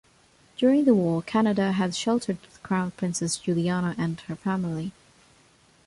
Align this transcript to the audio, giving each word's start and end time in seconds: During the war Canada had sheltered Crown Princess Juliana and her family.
During 0.57 0.85
the 0.85 0.95
war 0.95 1.21
Canada 1.21 1.73
had 1.73 1.93
sheltered 1.93 2.39
Crown 2.63 2.89
Princess 2.97 3.37
Juliana 3.37 3.93
and 3.99 4.19
her 4.21 4.35
family. 4.35 4.93